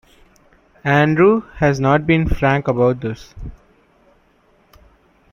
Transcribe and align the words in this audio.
Andrew 0.83 1.41
has 1.57 1.79
not 1.79 2.07
been 2.07 2.27
frank 2.27 2.67
about 2.67 3.01
this. 3.01 3.35